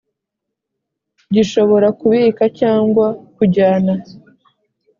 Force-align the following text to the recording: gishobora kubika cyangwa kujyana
gishobora 1.33 1.87
kubika 1.99 2.43
cyangwa 2.59 3.05
kujyana 3.35 3.93